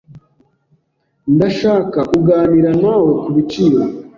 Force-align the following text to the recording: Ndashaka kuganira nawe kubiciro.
Ndashaka 1.35 1.99
kuganira 2.11 2.69
nawe 2.81 3.11
kubiciro. 3.23 3.79